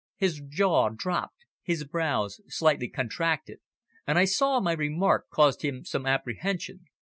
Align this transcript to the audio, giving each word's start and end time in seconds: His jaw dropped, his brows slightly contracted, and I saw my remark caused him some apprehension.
His 0.15 0.41
jaw 0.47 0.89
dropped, 0.89 1.45
his 1.61 1.83
brows 1.83 2.41
slightly 2.47 2.89
contracted, 2.89 3.59
and 4.07 4.17
I 4.17 4.25
saw 4.25 4.59
my 4.59 4.73
remark 4.73 5.29
caused 5.29 5.61
him 5.61 5.85
some 5.85 6.07
apprehension. 6.07 6.85